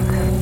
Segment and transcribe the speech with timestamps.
[0.00, 0.39] Fuck.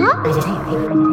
[0.00, 0.22] 啊？
[0.24, 0.32] 感
[0.72, 1.07] 也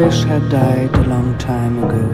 [0.00, 2.04] fish had died a long time ago.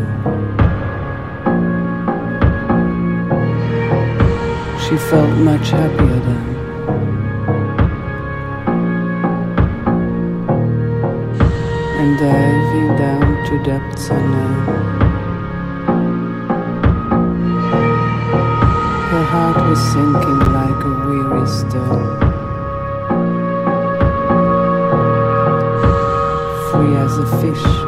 [4.83, 6.47] She felt much happier then.
[12.01, 14.67] And diving down to depths unknown,
[19.13, 22.26] her heart was sinking like a weary stone.
[27.07, 27.86] as a fish.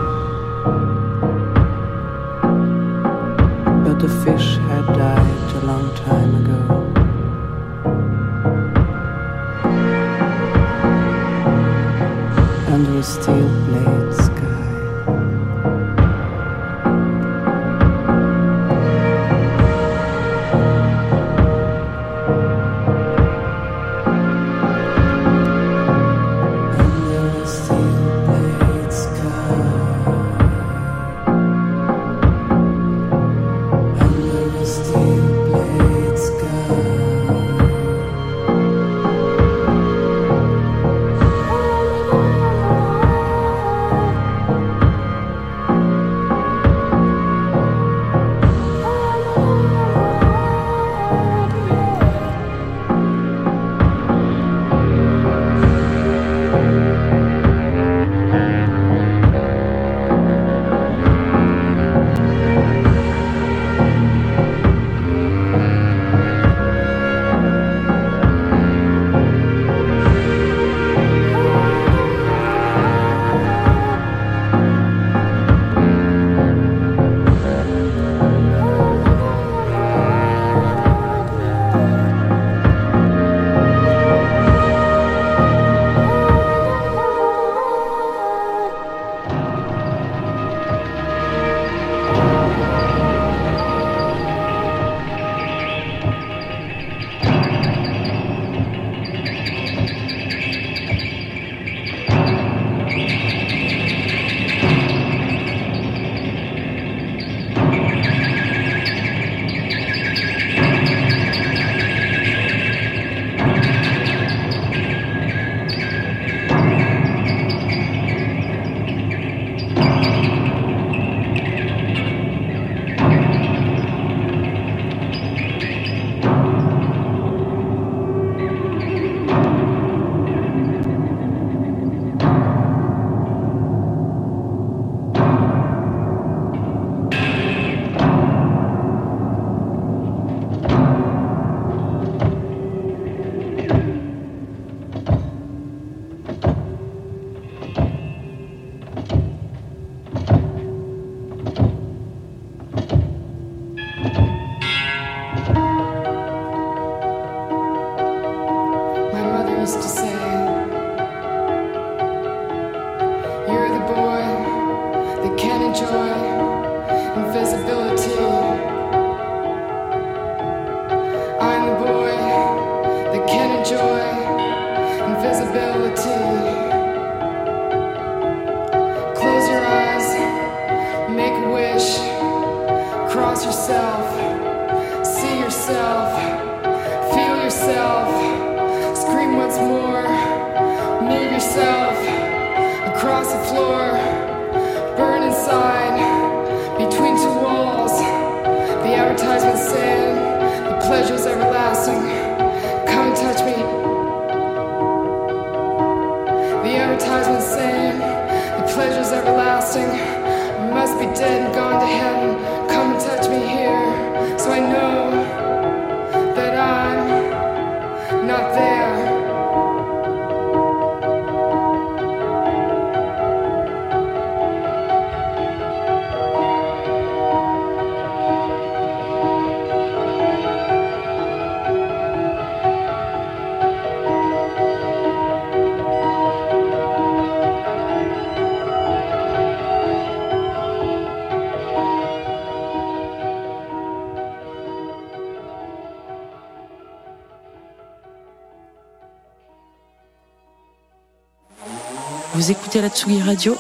[252.82, 253.56] la Tsugi Radio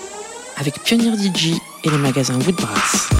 [0.56, 1.54] avec Pionnier DJ
[1.84, 3.17] et le magasin Woodbrass.